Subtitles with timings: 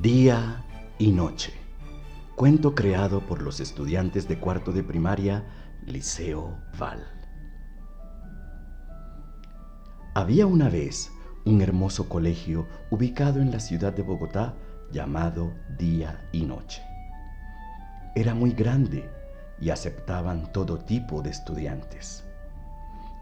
[0.00, 0.64] Día
[0.98, 1.52] y noche.
[2.34, 5.44] Cuento creado por los estudiantes de cuarto de primaria
[5.84, 7.06] Liceo Val.
[10.14, 11.12] Había una vez
[11.44, 14.54] un hermoso colegio ubicado en la ciudad de Bogotá
[14.90, 16.80] llamado Día y Noche.
[18.14, 19.06] Era muy grande
[19.60, 22.24] y aceptaban todo tipo de estudiantes.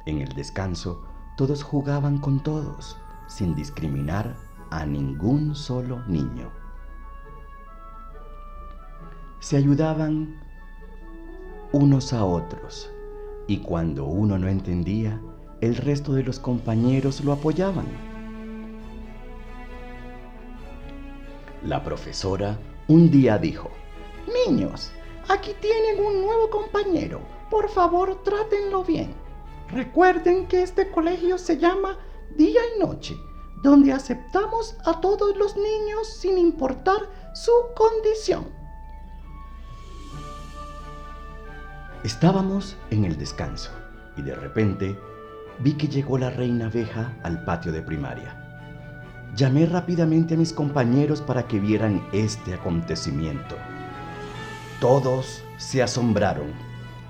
[0.07, 1.03] En el descanso,
[1.37, 4.37] todos jugaban con todos, sin discriminar
[4.71, 6.53] a ningún solo niño.
[9.49, 10.39] Se ayudaban
[11.73, 12.91] unos a otros
[13.47, 15.23] y cuando uno no entendía,
[15.63, 17.87] el resto de los compañeros lo apoyaban.
[21.65, 23.71] La profesora un día dijo,
[24.47, 24.93] Niños,
[25.29, 27.23] aquí tienen un nuevo compañero.
[27.49, 29.15] Por favor, trátenlo bien.
[29.71, 31.97] Recuerden que este colegio se llama
[32.37, 33.17] Día y Noche,
[33.63, 38.58] donde aceptamos a todos los niños sin importar su condición.
[42.05, 43.73] Estábamos en el descanso
[44.17, 44.97] y de repente
[45.59, 48.37] vi que llegó la reina abeja al patio de primaria.
[49.35, 53.57] Llamé rápidamente a mis compañeros para que vieran este acontecimiento.
[54.81, 56.53] Todos se asombraron,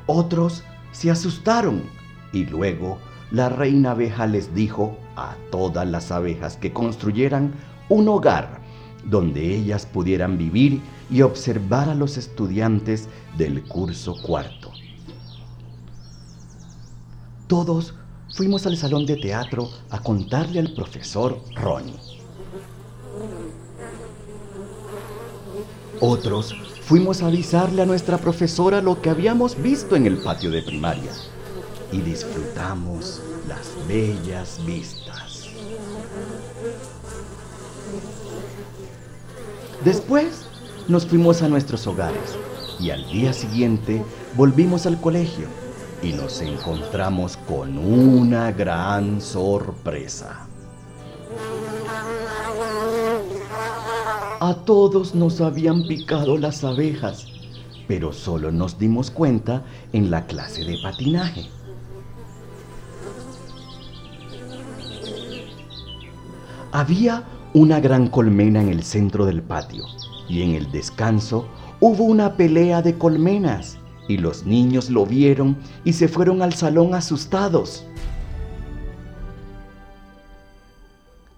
[0.07, 1.83] otros se asustaron
[2.33, 2.99] y luego
[3.31, 7.53] la reina abeja les dijo a todas las abejas que construyeran
[7.91, 8.61] un hogar
[9.09, 14.71] donde ellas pudieran vivir y observar a los estudiantes del curso cuarto.
[17.47, 17.95] Todos
[18.35, 21.99] fuimos al salón de teatro a contarle al profesor Ronnie.
[26.01, 30.63] Otros fuimos a avisarle a nuestra profesora lo que habíamos visto en el patio de
[30.63, 31.11] primaria
[31.91, 35.49] y disfrutamos las bellas vistas.
[39.85, 40.45] Después
[40.89, 42.37] nos fuimos a nuestros hogares
[42.81, 44.03] y al día siguiente
[44.37, 45.47] volvimos al colegio
[46.03, 50.49] y nos encontramos con una gran sorpresa.
[54.41, 57.27] A todos nos habían picado las abejas,
[57.87, 61.49] pero solo nos dimos cuenta en la clase de patinaje.
[66.73, 69.85] Había una gran colmena en el centro del patio
[70.29, 71.49] y en el descanso
[71.81, 73.79] hubo una pelea de colmenas
[74.09, 77.87] y los niños lo vieron y se fueron al salón asustados.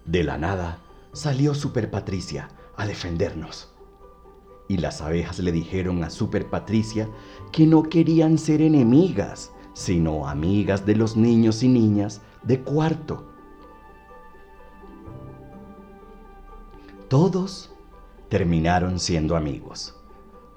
[0.05, 0.79] De la nada
[1.13, 3.69] salió Super Patricia a defendernos.
[4.67, 7.09] Y las abejas le dijeron a Super Patricia
[7.51, 13.30] que no querían ser enemigas, sino amigas de los niños y niñas de cuarto.
[17.11, 17.69] Todos
[18.29, 19.93] terminaron siendo amigos.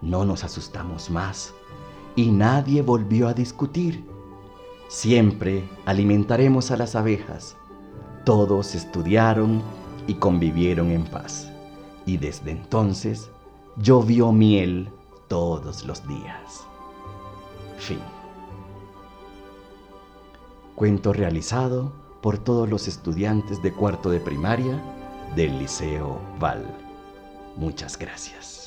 [0.01, 1.53] No nos asustamos más
[2.15, 4.05] y nadie volvió a discutir.
[4.87, 7.57] Siempre alimentaremos a las abejas.
[8.25, 9.63] Todos estudiaron
[10.07, 11.51] y convivieron en paz.
[12.07, 13.33] Y desde entonces
[13.77, 14.91] llovió miel
[15.27, 16.65] todos los días.
[17.79, 17.99] Fin.
[20.77, 24.81] Cuento realizado por todos los estudiantes de cuarto de primaria
[25.35, 26.65] del Liceo Val.
[27.57, 28.64] Muchas gracias.